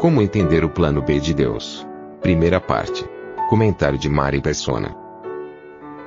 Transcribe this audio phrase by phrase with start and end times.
[0.00, 1.86] Como entender o plano B de Deus?
[2.22, 3.04] Primeira parte.
[3.50, 4.96] Comentário de Mari Persona.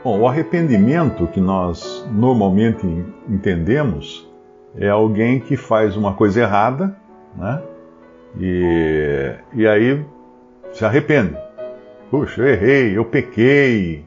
[0.03, 2.87] Bom, o arrependimento que nós normalmente
[3.29, 4.27] entendemos
[4.75, 6.97] é alguém que faz uma coisa errada,
[7.37, 7.61] né?
[8.39, 10.03] E, e aí
[10.71, 11.37] se arrepende.
[12.09, 14.03] Puxa, eu errei, eu pequei,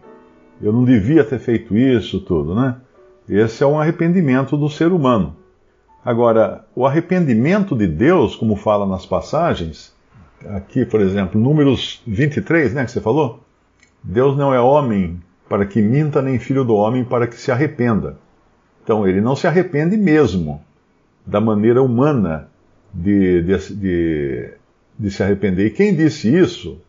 [0.61, 2.75] eu não devia ter feito isso, tudo, né?
[3.29, 5.37] Esse é um arrependimento do ser humano.
[6.06, 9.92] Agora, o arrependimento de Deus, como fala nas passagens,
[10.51, 13.41] aqui, por exemplo, Números 23, né, que você falou?
[14.05, 18.16] Deus não é homem para que minta, nem filho do homem para que se arrependa.
[18.84, 20.62] Então, ele não se arrepende mesmo
[21.27, 22.48] da maneira humana
[22.94, 24.55] de, de, de,
[24.97, 25.66] de se arrepender.
[25.66, 26.81] E quem disse isso,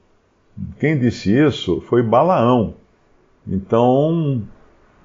[0.80, 2.76] quem disse isso foi Balaão.
[3.48, 4.44] Então,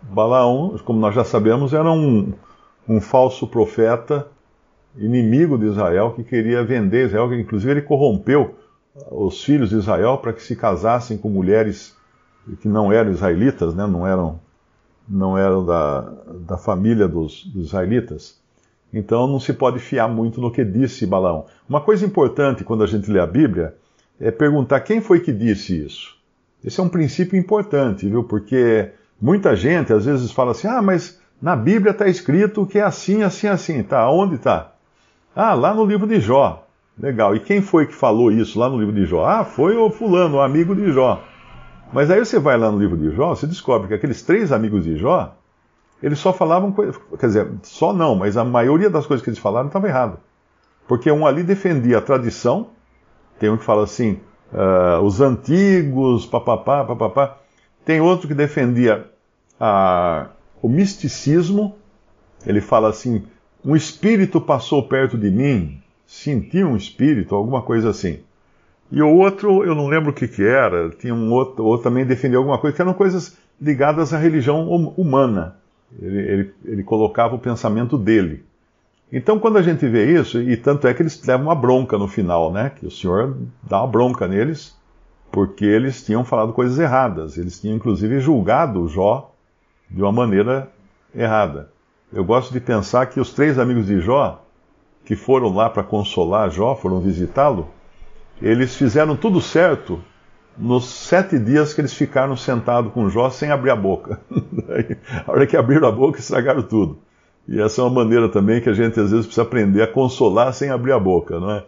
[0.02, 2.34] Balaão, como nós já sabemos, era um,
[2.88, 4.26] um falso profeta
[4.96, 8.54] inimigo de Israel que queria vender Israel, que inclusive ele corrompeu
[9.10, 11.96] os filhos de Israel para que se casassem com mulheres
[12.60, 13.86] que não eram israelitas, né?
[13.86, 14.40] não eram,
[15.08, 16.00] não eram da,
[16.46, 18.40] da família dos, dos israelitas.
[18.92, 21.46] Então não se pode fiar muito no que disse Balaão.
[21.66, 23.74] Uma coisa importante quando a gente lê a Bíblia
[24.20, 26.16] é perguntar quem foi que disse isso.
[26.62, 28.22] Esse é um princípio importante, viu?
[28.24, 32.82] Porque muita gente às vezes fala assim: ah, mas na Bíblia está escrito que é
[32.82, 33.82] assim, assim, assim.
[33.82, 34.74] Tá, onde está?
[35.34, 36.64] Ah, lá no livro de Jó.
[36.96, 37.34] Legal.
[37.34, 39.26] E quem foi que falou isso lá no livro de Jó?
[39.26, 41.20] Ah, foi o fulano, o amigo de Jó.
[41.92, 44.84] Mas aí você vai lá no livro de Jó, você descobre que aqueles três amigos
[44.84, 45.34] de Jó,
[46.00, 46.72] eles só falavam.
[47.18, 50.18] Quer dizer, só não, mas a maioria das coisas que eles falaram estava errado.
[50.86, 52.68] Porque um ali defendia a tradição,
[53.38, 54.20] tem um que fala assim,
[54.52, 57.38] uh, os antigos, papapá, papapá.
[57.84, 59.10] Tem outro que defendia
[59.58, 60.28] a
[60.62, 61.74] o misticismo,
[62.46, 63.24] ele fala assim:
[63.64, 68.20] um espírito passou perto de mim, senti um espírito, alguma coisa assim.
[68.90, 72.04] E o outro, eu não lembro o que, que era, tinha um outro, outro também
[72.04, 75.56] defendia alguma coisa, que eram coisas ligadas à religião hum, humana.
[76.00, 78.44] Ele, ele, ele colocava o pensamento dele.
[79.10, 82.08] Então, quando a gente vê isso, e tanto é que eles levam uma bronca no
[82.08, 82.70] final, né?
[82.70, 84.74] Que o Senhor dá uma bronca neles,
[85.30, 87.36] porque eles tinham falado coisas erradas.
[87.36, 89.31] Eles tinham, inclusive, julgado Jó
[89.92, 90.68] de uma maneira
[91.14, 91.70] errada.
[92.12, 94.42] Eu gosto de pensar que os três amigos de Jó,
[95.04, 97.68] que foram lá para consolar Jó, foram visitá-lo,
[98.40, 100.02] eles fizeram tudo certo
[100.56, 104.20] nos sete dias que eles ficaram sentados com Jó sem abrir a boca.
[105.26, 106.98] a hora que abriram a boca, estragaram tudo.
[107.48, 110.52] E essa é uma maneira também que a gente às vezes precisa aprender a consolar
[110.52, 111.64] sem abrir a boca, não é?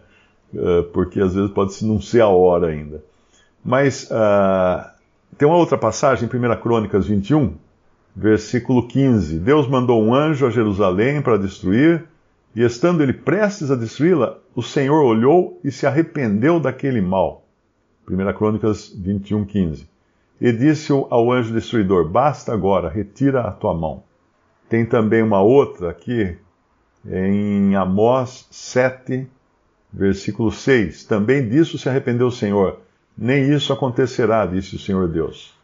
[0.55, 3.03] é porque às vezes pode não ser a hora ainda.
[3.63, 4.87] Mas uh,
[5.37, 7.55] tem uma outra passagem em 1 Crônicas 21,
[8.15, 12.05] versículo 15: Deus mandou um anjo a Jerusalém para destruir,
[12.55, 17.43] e estando ele prestes a destruí-la, o Senhor olhou e se arrependeu daquele mal.
[18.09, 19.89] 1 Crônicas 21, 15.
[20.39, 24.03] E disse ao anjo destruidor: Basta agora, retira a tua mão.
[24.69, 26.37] Tem também uma outra aqui,
[27.05, 29.27] em Amós 7,
[29.91, 31.03] versículo 6.
[31.05, 32.79] Também disso se arrependeu o Senhor.
[33.17, 35.54] Nem isso acontecerá, disse o Senhor Deus.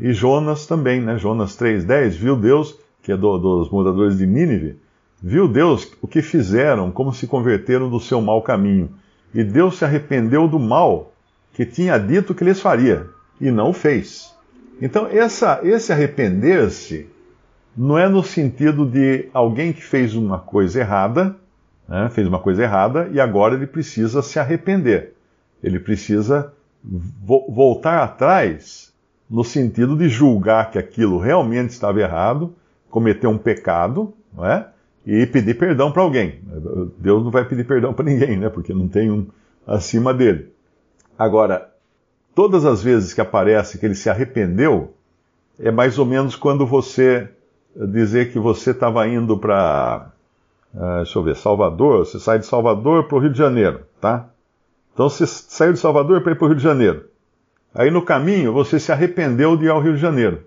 [0.00, 1.18] E Jonas também, né?
[1.18, 4.76] Jonas 3,10, viu Deus, que é do, dos moradores de Nínive,
[5.22, 8.90] viu Deus o que fizeram, como se converteram do seu mau caminho.
[9.34, 11.12] E Deus se arrependeu do mal
[11.52, 13.06] que tinha dito que lhes faria,
[13.40, 14.32] e não o fez.
[14.80, 17.08] Então, essa, esse arrepender-se
[17.76, 21.36] não é no sentido de alguém que fez uma coisa errada,
[21.88, 22.08] né?
[22.10, 25.14] fez uma coisa errada, e agora ele precisa se arrepender.
[25.62, 26.52] Ele precisa
[26.84, 28.87] vo voltar atrás
[29.30, 32.54] no sentido de julgar que aquilo realmente estava errado,
[32.90, 34.68] cometer um pecado, não é?
[35.06, 36.40] E pedir perdão para alguém.
[36.98, 38.48] Deus não vai pedir perdão para ninguém, né?
[38.48, 39.26] Porque não tem um
[39.66, 40.52] acima dele.
[41.18, 41.70] Agora,
[42.34, 44.94] todas as vezes que aparece que ele se arrependeu,
[45.58, 47.28] é mais ou menos quando você
[47.74, 50.10] dizer que você estava indo para,
[50.74, 53.80] uh, ah, deixa eu ver, Salvador, você sai de Salvador para o Rio de Janeiro,
[54.00, 54.28] tá?
[54.94, 57.07] Então você saiu de Salvador para ir para o Rio de Janeiro.
[57.78, 60.40] Aí no caminho você se arrependeu de ir ao Rio de Janeiro.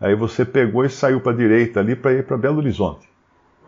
[0.00, 3.08] Aí você pegou e saiu para a direita ali para ir para Belo Horizonte.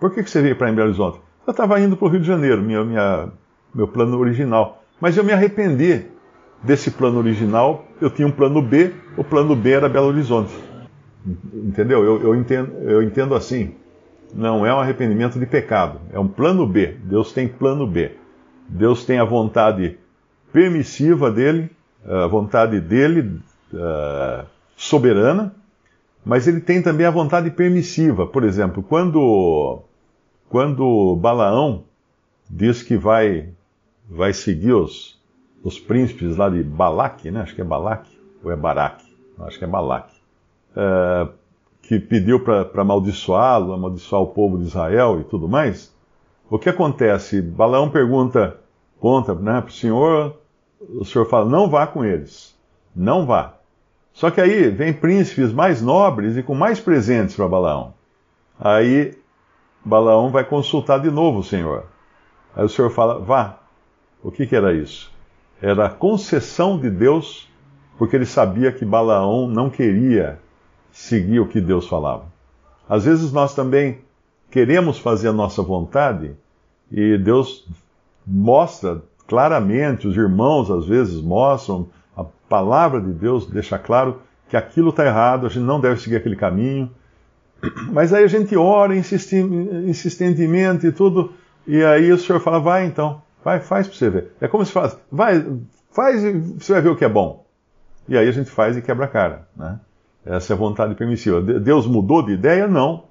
[0.01, 1.21] Por que, que você veio para Belo Horizonte?
[1.47, 3.29] Eu estava indo para o Rio de Janeiro, minha, minha,
[3.73, 4.83] meu plano original.
[5.01, 6.07] Mas eu me arrependi
[6.61, 7.87] desse plano original.
[8.01, 10.53] Eu tinha um plano B, o plano B era Belo Horizonte.
[11.55, 12.03] Entendeu?
[12.03, 13.77] Eu, eu, entendo, eu entendo assim.
[14.35, 16.97] Não é um arrependimento de pecado, é um plano B.
[17.05, 18.11] Deus tem plano B.
[18.69, 19.97] Deus tem a vontade
[20.53, 21.71] permissiva dele,
[22.05, 23.41] a vontade dele
[23.73, 24.47] uh,
[24.77, 25.55] soberana,
[26.25, 28.27] mas ele tem também a vontade permissiva.
[28.27, 29.81] Por exemplo, quando,
[30.49, 31.85] quando Balaão
[32.49, 33.51] diz que vai,
[34.09, 35.21] vai seguir os,
[35.63, 37.43] os príncipes lá de Balaque, né?
[37.43, 39.07] acho que é Balaque, ou é Baraque,
[39.41, 40.15] acho que é Balaque,
[40.73, 41.33] uh,
[41.83, 45.95] que pediu para amaldiçoá-lo, amaldiçoar o povo de Israel e tudo mais,
[46.51, 47.43] o que acontece?
[47.43, 48.59] Balaão pergunta,
[48.99, 50.37] conta né, para o senhor,
[50.81, 52.57] o senhor fala, não vá com eles,
[52.95, 53.55] não vá.
[54.13, 57.95] Só que aí vem príncipes mais nobres e com mais presentes para Balaão.
[58.59, 59.17] Aí
[59.85, 61.87] Balaão vai consultar de novo o Senhor.
[62.55, 63.61] Aí o Senhor fala: vá.
[64.23, 65.13] O que, que era isso?
[65.63, 67.49] Era a concessão de Deus,
[67.97, 70.41] porque ele sabia que Balaão não queria
[70.91, 72.27] seguir o que Deus falava.
[72.89, 74.01] Às vezes nós também
[74.51, 76.35] queremos fazer a nossa vontade
[76.91, 77.69] e Deus
[78.27, 81.87] mostra claramente, os irmãos às vezes mostram,
[82.17, 86.17] a palavra de Deus deixa claro que aquilo está errado, a gente não deve seguir
[86.17, 86.91] aquele caminho.
[87.93, 91.35] Mas aí a gente ora insistentemente e tudo,
[91.67, 94.33] e aí o Senhor fala, vai então, vai, faz para você ver.
[94.41, 95.47] É como se faz, vai,
[95.91, 97.47] faz e você vai ver o que é bom.
[98.09, 99.79] E aí a gente faz e quebra a cara, né?
[100.25, 101.41] Essa é a vontade permissiva.
[101.41, 102.67] Deus mudou de ideia?
[102.67, 103.05] Não.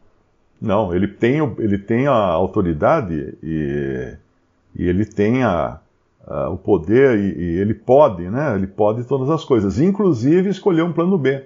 [0.60, 4.16] Não, ele tem, ele tem a autoridade e,
[4.75, 5.80] e ele tem a,
[6.27, 8.56] uh, o poder e, e, ele pode, né?
[8.56, 11.45] Ele pode todas as coisas, inclusive escolher um plano B,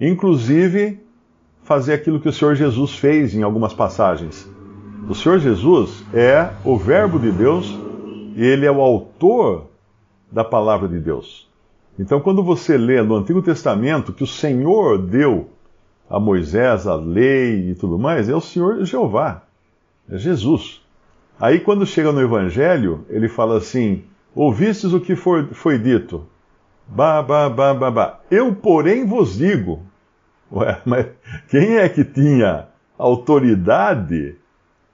[0.00, 1.00] inclusive
[1.62, 4.48] fazer aquilo que o Senhor Jesus fez em algumas passagens.
[5.08, 7.82] O Senhor Jesus é o Verbo de Deus
[8.36, 9.66] ele é o autor
[10.30, 11.48] da palavra de Deus.
[11.98, 15.50] Então, quando você lê no Antigo Testamento que o Senhor deu
[16.08, 19.42] a Moisés a lei e tudo mais, é o Senhor Jeová,
[20.08, 20.81] é Jesus.
[21.42, 26.24] Aí quando chega no Evangelho, ele fala assim: Ouvistes o que for, foi dito?
[26.86, 28.20] Ba, ba, ba, ba, ba.
[28.30, 29.82] Eu, porém, vos digo.
[30.52, 31.06] Ué, mas
[31.48, 34.36] quem é que tinha autoridade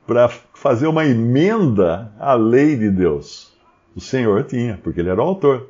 [0.06, 3.52] para fazer uma emenda à lei de Deus?
[3.94, 5.68] O Senhor tinha, porque ele era o autor.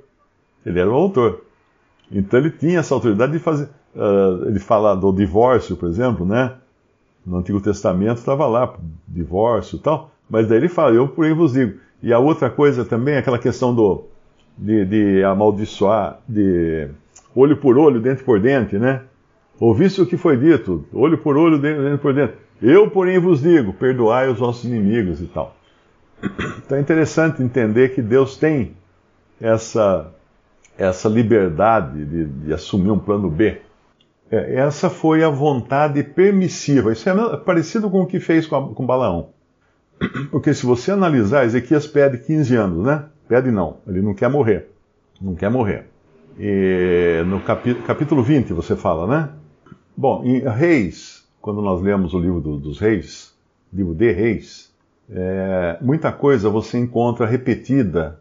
[0.64, 1.42] Ele era o autor.
[2.08, 3.68] Então ele tinha essa autoridade de fazer.
[3.96, 6.54] Uh, ele fala do divórcio, por exemplo, né?
[7.26, 8.72] No Antigo Testamento estava lá,
[9.08, 10.12] divórcio e tal.
[10.28, 11.78] Mas daí ele fala, eu porém vos digo.
[12.02, 14.04] E a outra coisa também é aquela questão do,
[14.56, 16.88] de, de amaldiçoar, de
[17.34, 19.02] olho por olho, dente por dente, né?
[19.60, 22.34] Ouviste o que foi dito, olho por olho, dente por dente.
[22.60, 25.54] Eu, porém, vos digo, perdoai os vossos inimigos e tal.
[26.64, 28.76] Então é interessante entender que Deus tem
[29.40, 30.12] essa,
[30.76, 33.58] essa liberdade de, de assumir um plano B.
[34.30, 36.92] É, essa foi a vontade permissiva.
[36.92, 39.30] Isso é parecido com o que fez com, a, com Balaão.
[40.30, 43.04] Porque se você analisar, Ezequias pede 15 anos, né?
[43.28, 44.70] Pede não, ele não quer morrer.
[45.20, 45.86] Não quer morrer.
[46.38, 49.30] E no capítulo 20 você fala, né?
[49.96, 53.34] Bom, em Reis, quando nós lemos o livro do, dos Reis,
[53.72, 54.72] livro de Reis,
[55.10, 58.20] é, muita coisa você encontra repetida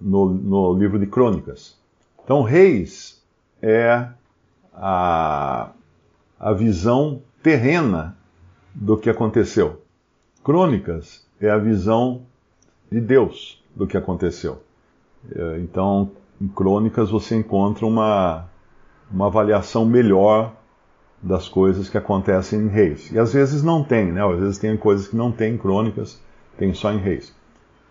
[0.00, 1.78] no, no livro de Crônicas.
[2.22, 3.22] Então, Reis
[3.62, 4.08] é
[4.74, 5.70] a,
[6.38, 8.16] a visão terrena
[8.74, 9.80] do que aconteceu.
[10.46, 12.22] Crônicas é a visão
[12.88, 14.62] de Deus do que aconteceu.
[15.34, 18.44] É, então, em Crônicas você encontra uma,
[19.10, 20.54] uma avaliação melhor
[21.20, 23.10] das coisas que acontecem em Reis.
[23.10, 24.24] E às vezes não tem, né?
[24.24, 26.22] Às vezes tem coisas que não tem em Crônicas,
[26.56, 27.34] tem só em Reis.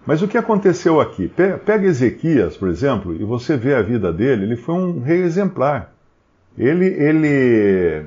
[0.05, 1.27] Mas o que aconteceu aqui?
[1.27, 5.93] Pega Ezequias, por exemplo, e você vê a vida dele, ele foi um rei exemplar.
[6.57, 8.05] Ele, ele,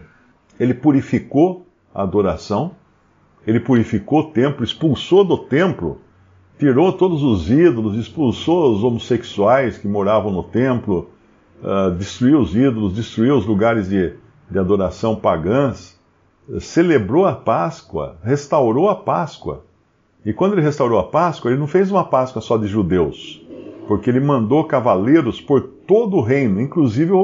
[0.59, 2.75] ele purificou a adoração,
[3.49, 6.03] ele purificou o templo, expulsou do templo,
[6.59, 11.09] tirou todos os ídolos, expulsou os homossexuais que moravam no templo,
[11.63, 14.13] uh, destruiu os ídolos, destruiu os lugares de,
[14.51, 15.99] de adoração pagãs,
[16.61, 19.65] celebrou a Páscoa, restaurou a Páscoa.
[20.27, 23.43] E quando ele restaurou a Páscoa, ele não fez uma Páscoa só de judeus,
[23.87, 27.15] porque ele mandou cavaleiros por todo o reino, inclusive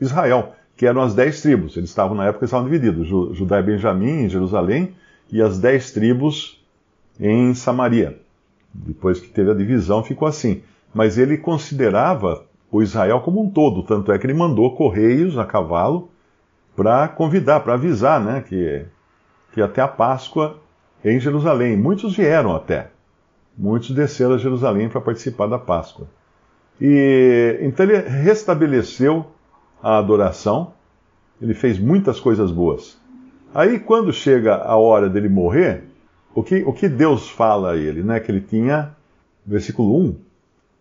[0.00, 1.76] Israel, que eram as dez tribos.
[1.76, 4.94] Eles estavam na época estavam divididos, Judá e Benjamim Jerusalém
[5.32, 6.62] e as dez tribos
[7.18, 8.20] em Samaria.
[8.72, 10.62] Depois que teve a divisão, ficou assim.
[10.94, 15.44] Mas ele considerava o Israel como um todo, tanto é que ele mandou correios a
[15.44, 16.10] cavalo
[16.76, 18.84] para convidar, para avisar, né, que,
[19.52, 20.58] que até a Páscoa
[21.04, 21.76] em Jerusalém.
[21.76, 22.90] Muitos vieram até.
[23.56, 26.06] muitos desceram a Jerusalém para participar da Páscoa.
[26.80, 29.26] E então ele restabeleceu
[29.82, 30.72] a adoração,
[31.40, 33.01] ele fez muitas coisas boas.
[33.54, 35.84] Aí quando chega a hora dele morrer,
[36.34, 38.18] o que, o que Deus fala a ele, né?
[38.18, 38.96] Que ele tinha,
[39.44, 40.16] versículo 1,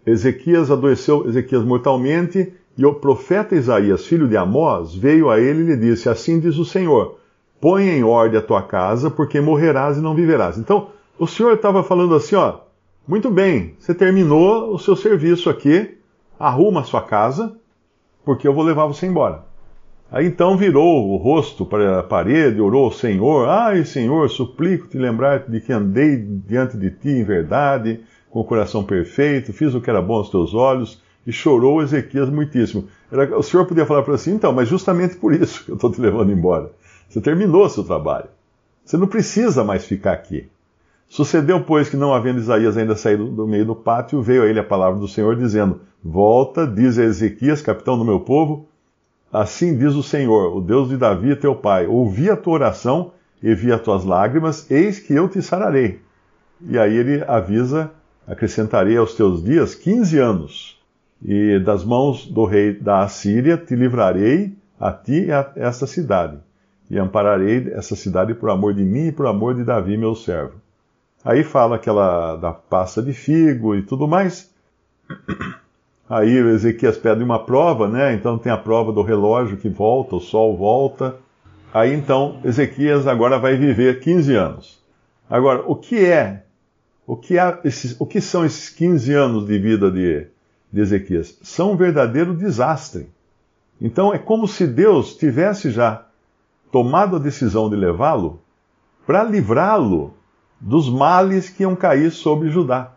[0.05, 5.65] Ezequias adoeceu, Ezequias mortalmente, e o profeta Isaías, filho de Amós, veio a ele e
[5.65, 7.19] lhe disse: Assim diz o Senhor:
[7.59, 10.57] Põe em ordem a tua casa, porque morrerás e não viverás.
[10.57, 10.87] Então,
[11.19, 12.59] o Senhor estava falando assim: Ó,
[13.05, 15.97] muito bem, você terminou o seu serviço aqui,
[16.39, 17.55] arruma a sua casa,
[18.23, 19.50] porque eu vou levar você embora.
[20.11, 25.45] Aí então virou o rosto para a parede, orou ao Senhor: Ai, Senhor, suplico-te lembrar
[25.47, 29.89] de que andei diante de ti em verdade, com o coração perfeito, fiz o que
[29.89, 32.89] era bom aos teus olhos, e chorou Ezequias muitíssimo.
[33.09, 35.89] Era, o Senhor podia falar para si: então, mas justamente por isso que eu estou
[35.89, 36.71] te levando embora.
[37.07, 38.27] Você terminou seu trabalho.
[38.83, 40.49] Você não precisa mais ficar aqui.
[41.07, 44.59] Sucedeu, pois, que não havendo Isaías ainda saído do meio do pátio, veio a ele
[44.59, 48.67] a palavra do Senhor, dizendo: Volta, diz a Ezequias, capitão do meu povo,
[49.31, 53.55] Assim diz o Senhor, o Deus de Davi, teu pai: Ouvi a tua oração e
[53.55, 56.01] vi as tuas lágrimas, eis que eu te sararei.
[56.61, 57.91] E aí ele avisa:
[58.27, 60.81] acrescentarei aos teus dias 15 anos,
[61.23, 66.37] e das mãos do rei da Assíria te livrarei a ti e a esta cidade,
[66.89, 70.55] e ampararei essa cidade por amor de mim e por amor de Davi, meu servo.
[71.23, 74.51] Aí fala aquela da pasta de figo e tudo mais.
[76.11, 78.13] Aí Ezequias pede uma prova, né?
[78.13, 81.15] Então tem a prova do relógio que volta, o sol volta.
[81.73, 84.83] Aí então Ezequias agora vai viver 15 anos.
[85.29, 86.43] Agora, o que é?
[87.07, 90.27] O que, esses, o que são esses 15 anos de vida de,
[90.69, 91.39] de Ezequias?
[91.41, 93.09] São um verdadeiro desastre.
[93.79, 96.05] Então é como se Deus tivesse já
[96.73, 98.41] tomado a decisão de levá-lo
[99.07, 100.13] para livrá-lo
[100.59, 102.91] dos males que iam cair sobre Judá.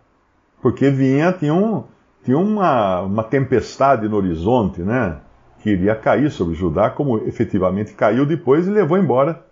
[0.61, 1.85] Porque vinha, tinha um,
[2.25, 5.19] tinha uma, uma tempestade no horizonte, né?
[5.63, 9.45] Que iria cair sobre Judá, como efetivamente caiu depois e levou embora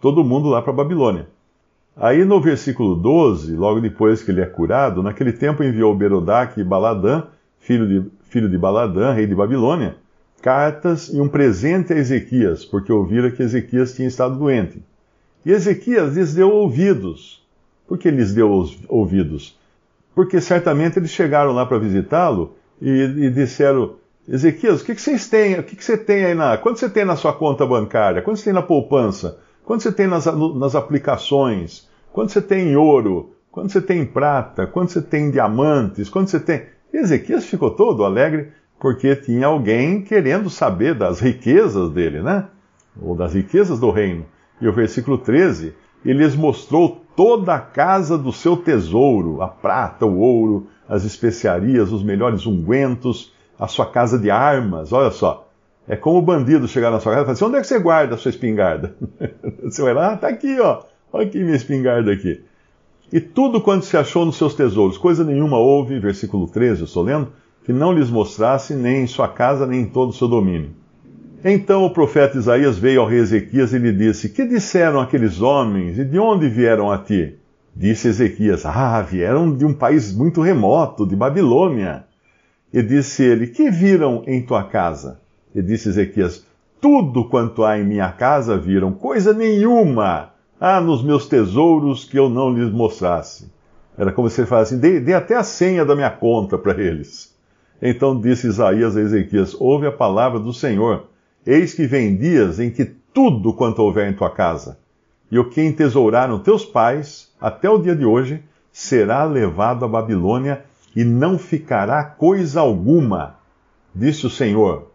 [0.00, 1.28] todo mundo lá para Babilônia.
[1.96, 6.64] Aí no versículo 12, logo depois que ele é curado, naquele tempo enviou Berodac e
[6.64, 7.24] Baladã,
[7.58, 9.96] filho de, filho de Baladã, rei de Babilônia,
[10.42, 14.82] cartas e um presente a Ezequias, porque ouvira que Ezequias tinha estado doente.
[15.44, 17.42] E Ezequias lhes deu ouvidos.
[17.88, 18.50] Por que lhes deu
[18.88, 19.58] ouvidos?
[20.16, 23.96] Porque certamente eles chegaram lá para visitá-lo e, e, disseram:
[24.26, 25.58] Ezequias, o que, que vocês têm?
[25.58, 26.56] O que, que você tem aí na.
[26.56, 28.22] Quanto você tem na sua conta bancária?
[28.22, 29.38] Quanto você tem na poupança?
[29.62, 31.86] Quanto você tem nas, nas aplicações?
[32.14, 33.34] Quanto você tem em ouro?
[33.52, 34.66] Quanto você tem em prata?
[34.66, 36.08] Quanto você tem em diamantes?
[36.08, 36.62] Quanto você tem.
[36.94, 42.46] E Ezequias ficou todo alegre porque tinha alguém querendo saber das riquezas dele, né?
[43.02, 44.24] Ou das riquezas do reino.
[44.62, 50.04] E o versículo 13, ele lhes mostrou toda a casa do seu tesouro, a prata,
[50.04, 54.92] o ouro, as especiarias, os melhores ungüentos, a sua casa de armas.
[54.92, 55.48] Olha só.
[55.88, 57.78] É como o bandido chegar na sua casa e falar assim: onde é que você
[57.78, 58.94] guarda a sua espingarda?
[59.64, 60.82] você vai lá, ah, tá aqui, ó.
[61.12, 62.42] Olha aqui minha espingarda aqui.
[63.12, 67.04] E tudo quanto se achou nos seus tesouros, coisa nenhuma houve, versículo 13, eu estou
[67.04, 67.32] lendo,
[67.64, 70.70] que não lhes mostrasse nem em sua casa, nem em todo o seu domínio.
[71.44, 75.98] Então o profeta Isaías veio ao rei Ezequias e lhe disse: Que disseram aqueles homens
[75.98, 77.36] e de onde vieram a ti?
[77.74, 82.04] Disse Ezequias: Ah, vieram de um país muito remoto, de Babilônia.
[82.72, 85.20] E disse ele: Que viram em tua casa?
[85.54, 86.46] E disse Ezequias:
[86.80, 92.30] Tudo quanto há em minha casa viram, coisa nenhuma há nos meus tesouros que eu
[92.30, 93.52] não lhes mostrasse.
[93.96, 97.34] Era como se ele falasse assim: dê, até a senha da minha conta para eles.
[97.80, 101.08] Então disse Isaías a Ezequias: Ouve a palavra do Senhor.
[101.46, 104.78] Eis que vem dias em que tudo quanto houver em tua casa,
[105.30, 110.64] e o que entesouraram teus pais, até o dia de hoje, será levado à Babilônia,
[110.94, 113.36] e não ficará coisa alguma,
[113.94, 114.90] disse o Senhor.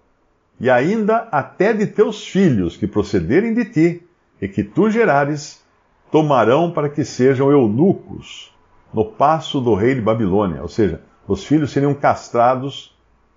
[0.59, 4.03] E ainda até de teus filhos que procederem de ti,
[4.41, 5.63] e que tu gerares,
[6.11, 8.53] tomarão para que sejam eunucos
[8.93, 10.61] no passo do rei de Babilônia.
[10.61, 12.93] Ou seja, os filhos seriam castrados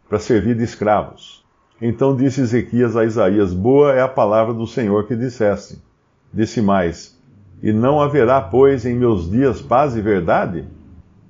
[0.08, 1.43] para servir de escravos.
[1.80, 5.78] Então disse Ezequias a Isaías: Boa é a palavra do Senhor que disseste.
[6.32, 7.18] Disse mais:
[7.62, 10.64] E não haverá, pois, em meus dias paz e verdade?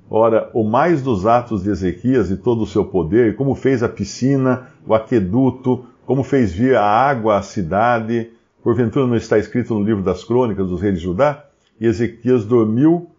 [0.09, 3.89] Ora, o mais dos atos de Ezequias e todo o seu poder, como fez a
[3.89, 8.29] piscina, o aqueduto, como fez vir a água à cidade,
[8.63, 11.45] porventura não está escrito no livro das crônicas dos reis de Judá?
[11.79, 13.09] E Ezequias dormiu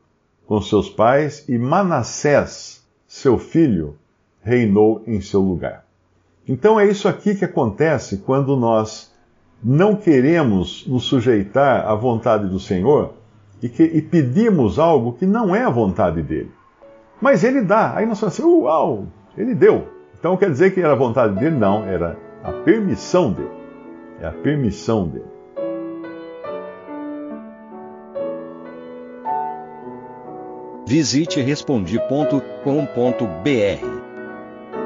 [0.46, 3.96] com seus pais, e Manassés, seu filho,
[4.42, 5.85] reinou em seu lugar.
[6.48, 9.12] Então é isso aqui que acontece quando nós
[9.62, 13.14] não queremos nos sujeitar à vontade do Senhor
[13.62, 16.52] e, que, e pedimos algo que não é a vontade dele.
[17.20, 17.96] Mas ele dá.
[17.96, 19.88] Aí nós falamos assim, uau, ele deu.
[20.18, 21.56] Então quer dizer que era a vontade dele?
[21.56, 23.50] Não, era a permissão dele.
[24.20, 25.24] É a permissão dele.
[30.86, 34.05] Visite respondi.com.br.